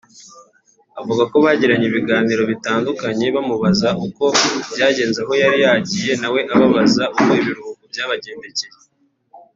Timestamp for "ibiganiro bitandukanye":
1.87-3.25